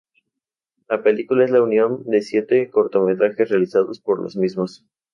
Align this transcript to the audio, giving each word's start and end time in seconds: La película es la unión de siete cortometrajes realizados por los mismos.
La 0.89 1.03
película 1.03 1.45
es 1.45 1.51
la 1.51 1.61
unión 1.61 2.01
de 2.07 2.23
siete 2.23 2.71
cortometrajes 2.71 3.49
realizados 3.49 3.99
por 4.01 4.19
los 4.19 4.35
mismos. 4.35 4.83